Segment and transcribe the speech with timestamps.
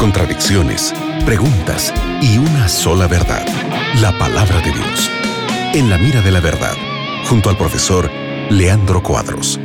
[0.00, 0.92] contradicciones,
[1.24, 3.46] preguntas y una sola verdad,
[4.00, 5.10] la palabra de Dios.
[5.72, 6.74] En la mira de la verdad,
[7.28, 8.10] junto al profesor
[8.50, 9.60] Leandro Cuadros.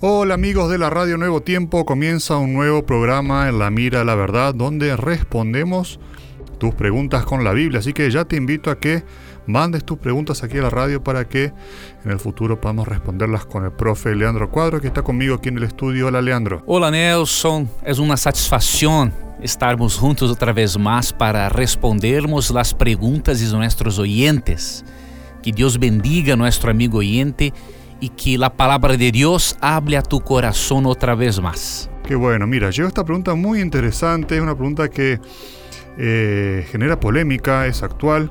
[0.00, 4.04] Hola amigos de la Radio Nuevo Tiempo, comienza un nuevo programa en la mira de
[4.04, 5.98] la verdad donde respondemos
[6.60, 9.02] tus preguntas con la Biblia, así que ya te invito a que
[9.46, 11.52] mandes tus preguntas aquí a la radio para que
[12.04, 15.56] en el futuro podamos responderlas con el profe Leandro Cuadro, que está conmigo aquí en
[15.56, 16.06] el estudio.
[16.06, 16.62] Hola, Leandro.
[16.66, 17.68] Hola, Nelson.
[17.84, 24.84] Es una satisfacción estarmos juntos otra vez más para respondermos las preguntas de nuestros oyentes.
[25.42, 27.52] Que Dios bendiga a nuestro amigo oyente
[28.00, 31.90] y que la palabra de Dios hable a tu corazón otra vez más.
[32.06, 35.20] Qué bueno, mira, llegó esta pregunta muy interesante, es una pregunta que
[35.98, 38.30] eh, genera polémica, es actual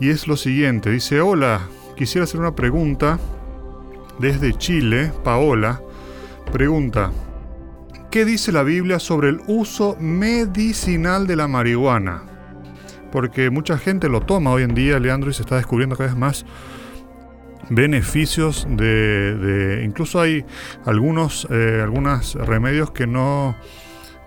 [0.00, 0.90] y es lo siguiente.
[0.90, 1.60] Dice, hola,
[1.96, 3.18] quisiera hacer una pregunta
[4.18, 5.80] desde Chile, Paola.
[6.52, 7.12] Pregunta,
[8.10, 12.22] ¿qué dice la Biblia sobre el uso medicinal de la marihuana?
[13.10, 16.18] Porque mucha gente lo toma hoy en día, Leandro, y se está descubriendo cada vez
[16.18, 16.46] más
[17.68, 19.82] beneficios de...
[19.84, 20.44] incluso hay
[20.84, 21.86] algunos eh,
[22.44, 23.56] remedios que no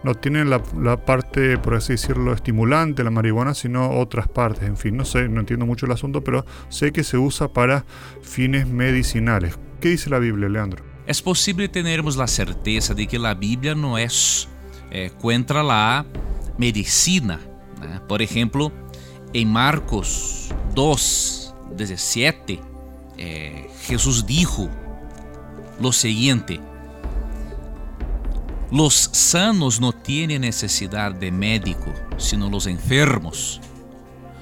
[0.05, 0.59] no tienen la,
[1.03, 4.69] parte, por así decirlo, estimulante la marihuana, sino otras partes.
[4.69, 7.85] En fin, no sé, no entiendo mucho el asunto, pero sé que se usa para
[8.21, 9.57] fines medicinales.
[9.81, 10.85] ¿Qué dice la Biblia, Leandro?
[11.07, 14.47] Es posible tenermos la certeza de que la Biblia no es
[14.91, 16.05] eh, contra la
[16.59, 17.39] medicina.
[18.07, 18.71] Por ejemplo,
[19.33, 22.59] en Marcos 2, 17,
[23.17, 24.69] eh, Jesús dijo
[25.81, 26.59] lo siguiente.
[28.71, 33.61] Los sanos no tienen necesidad de médico, sino los enfermos.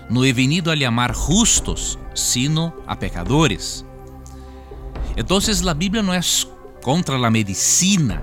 [0.10, 3.86] No he venido a llamar justos, sino a pecadores.
[5.16, 6.48] Entonces la Biblia no es
[6.82, 8.22] contra la medicina.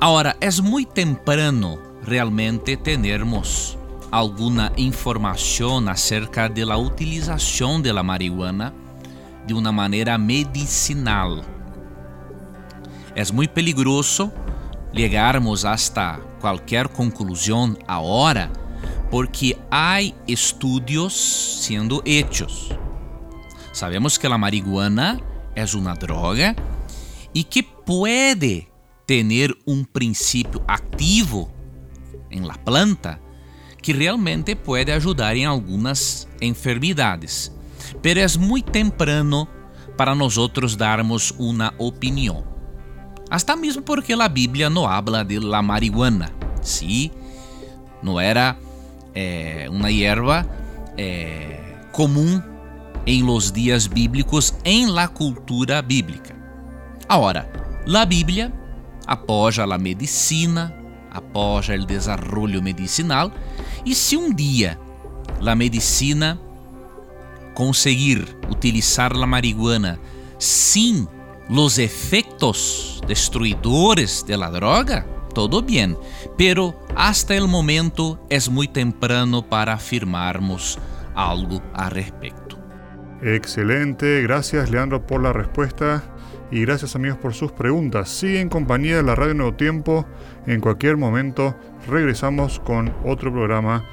[0.00, 3.76] Ahora, es muy temprano realmente tenermos
[4.10, 8.72] alguna información acerca de la utilización de la marihuana
[9.46, 11.44] de una manera medicinal
[13.14, 14.32] é muito peligroso
[14.94, 18.50] chegarmos hasta qualquer conclusão agora,
[19.10, 22.70] porque há estudos sendo feitos.
[23.72, 25.20] Sabemos que a marihuana
[25.54, 26.56] é uma droga
[27.34, 28.66] e que pode
[29.06, 31.50] ter um princípio activo
[32.30, 33.20] em la planta
[33.82, 37.50] que realmente pode ajudar em algumas enfermidades,
[38.02, 39.48] Pero é muito temprano
[39.96, 40.36] para nós
[40.76, 42.49] darmos uma opinião.
[43.30, 46.32] Hasta mesmo porque a Bíblia não habla de la marihuana.
[46.62, 47.12] Sí,
[48.02, 48.56] não era
[49.14, 50.44] eh, uma hierba
[50.96, 51.60] eh,
[51.92, 52.42] comum
[53.06, 56.34] em los dias bíblicos em la cultura bíblica.
[57.08, 57.48] Agora,
[57.86, 58.52] la Bíblia
[59.06, 60.74] apoia a medicina,
[61.10, 63.32] apoia o desenvolvimento medicinal
[63.86, 64.78] e se um dia
[65.44, 66.38] a medicina
[67.54, 69.98] conseguir utilizar a marihuana
[70.38, 71.06] sem
[71.50, 75.98] los efectos destruidores de la droga, todo bien,
[76.38, 80.78] pero hasta el momento es muy temprano para afirmarmos
[81.14, 82.56] algo al respecto.
[83.22, 86.04] Excelente, gracias Leandro por la respuesta
[86.52, 88.08] y gracias amigos por sus preguntas.
[88.08, 90.06] Sigue en compañía de la Radio Nuevo Tiempo,
[90.46, 91.56] en cualquier momento
[91.88, 93.84] regresamos con otro programa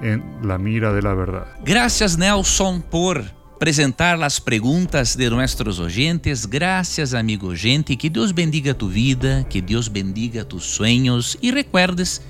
[0.00, 1.46] en La Mira de la Verdad.
[1.64, 6.46] Gracias Nelson por apresentar as perguntas de nossos oyentes.
[6.46, 7.96] Graças, amigo oyente.
[7.96, 12.20] Que Deus bendiga tu vida, que Deus bendiga tus sueños e recuerdes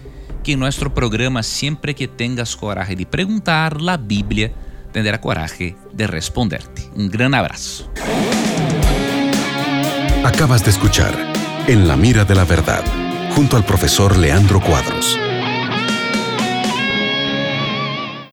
[0.44, 4.52] que em nosso programa, sempre que tengas coragem de perguntar, a Bíblia
[4.92, 6.90] tendrá coragem de responderte.
[6.94, 7.90] Um grande abraço.
[10.22, 11.14] Acabas de escuchar
[11.66, 12.84] En la mira de la verdad,
[13.34, 15.16] junto al profesor Leandro Cuadros.